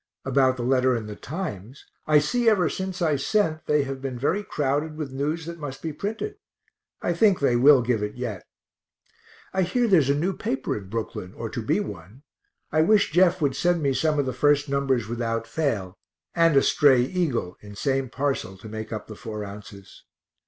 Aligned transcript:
About 0.25 0.57
the 0.57 0.63
letter 0.63 0.95
in 0.95 1.05
the 1.05 1.15
Times, 1.15 1.85
I 2.07 2.17
see 2.17 2.49
ever 2.49 2.71
since 2.71 3.03
I 3.03 3.17
sent 3.17 3.67
they 3.67 3.83
have 3.83 4.01
been 4.01 4.17
very 4.17 4.43
crowded 4.43 4.97
with 4.97 5.11
news 5.13 5.45
that 5.45 5.59
must 5.59 5.83
be 5.83 5.93
printed 5.93 6.37
I 7.03 7.13
think 7.13 7.39
they 7.39 7.55
will 7.55 7.83
give 7.83 8.01
it 8.01 8.15
yet. 8.15 8.43
I 9.53 9.61
hear 9.61 9.87
there 9.87 9.99
is 9.99 10.09
a 10.09 10.15
new 10.15 10.35
paper 10.35 10.75
in 10.75 10.89
Brooklyn, 10.89 11.35
or 11.35 11.49
to 11.51 11.61
be 11.61 11.79
one 11.79 12.23
I 12.71 12.81
wish 12.81 13.11
Jeff 13.11 13.41
would 13.41 13.55
send 13.55 13.83
me 13.83 13.93
some 13.93 14.17
of 14.17 14.25
the 14.25 14.33
first 14.33 14.67
numbers 14.67 15.07
without 15.07 15.45
fail, 15.45 15.93
and 16.33 16.57
a 16.57 16.63
stray 16.63 17.01
Eagle 17.01 17.57
in 17.61 17.75
same 17.75 18.09
parcel 18.09 18.57
to 18.57 18.67
make 18.67 18.91
up 18.91 19.05
the 19.05 19.13
4 19.13 19.43
ounces. 19.43 20.03